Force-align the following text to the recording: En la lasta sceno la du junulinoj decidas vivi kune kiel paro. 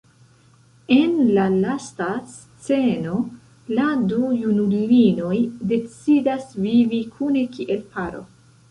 En 0.93 1.11
la 1.37 1.43
lasta 1.57 2.07
sceno 2.37 3.19
la 3.81 3.91
du 4.15 4.33
junulinoj 4.41 5.39
decidas 5.75 6.51
vivi 6.67 7.05
kune 7.17 7.49
kiel 7.57 7.91
paro. 7.97 8.27